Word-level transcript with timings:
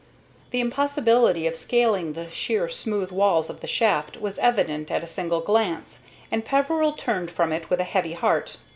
The 0.49 0.61
impossibility 0.61 1.45
of 1.45 1.55
scaling 1.55 2.13
the 2.13 2.27
sheer, 2.31 2.67
smooth 2.69 3.11
walls 3.11 3.51
of 3.51 3.59
the 3.59 3.67
shaft 3.67 4.19
was 4.19 4.39
evident 4.39 4.89
at 4.89 5.03
a 5.03 5.07
single 5.07 5.41
glance, 5.41 5.99
and 6.31 6.43
Peveril 6.43 6.93
turned 6.93 7.29
from 7.29 7.53
it 7.53 7.69
with 7.69 7.79
a 7.79 7.83
heavy 7.83 8.13
heart. 8.13 8.57